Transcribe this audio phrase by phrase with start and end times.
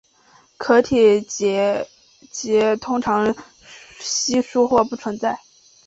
[0.57, 1.87] 壳体的结
[2.31, 3.35] 节通常
[3.99, 5.37] 稀疏或不存在。